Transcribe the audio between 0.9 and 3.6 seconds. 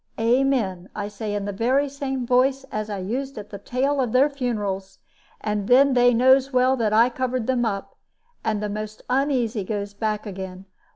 I say, in the very same voice as I used at the